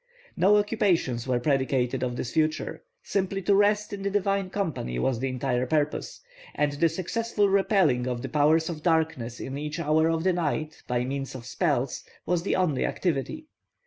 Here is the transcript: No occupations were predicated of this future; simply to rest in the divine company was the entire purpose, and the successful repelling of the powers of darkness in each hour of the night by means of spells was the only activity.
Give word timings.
No 0.35 0.57
occupations 0.57 1.27
were 1.27 1.39
predicated 1.39 2.01
of 2.01 2.15
this 2.15 2.33
future; 2.33 2.81
simply 3.03 3.39
to 3.43 3.53
rest 3.53 3.93
in 3.93 4.01
the 4.01 4.09
divine 4.09 4.49
company 4.49 4.97
was 4.97 5.19
the 5.19 5.29
entire 5.29 5.67
purpose, 5.67 6.21
and 6.55 6.71
the 6.71 6.89
successful 6.89 7.47
repelling 7.49 8.07
of 8.07 8.23
the 8.23 8.29
powers 8.29 8.67
of 8.67 8.81
darkness 8.81 9.39
in 9.39 9.59
each 9.59 9.79
hour 9.79 10.09
of 10.09 10.23
the 10.23 10.33
night 10.33 10.81
by 10.87 11.05
means 11.05 11.35
of 11.35 11.45
spells 11.45 12.03
was 12.25 12.41
the 12.41 12.55
only 12.55 12.83
activity. 12.83 13.45